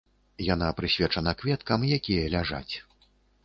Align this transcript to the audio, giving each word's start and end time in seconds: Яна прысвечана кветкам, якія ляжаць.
Яна 0.45 0.69
прысвечана 0.79 1.31
кветкам, 1.43 1.87
якія 2.01 2.27
ляжаць. 2.37 2.75